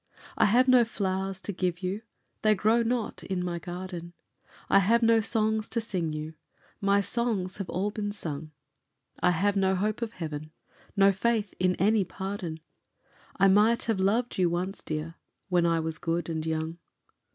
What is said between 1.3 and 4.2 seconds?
to give you, they grow not in my garden;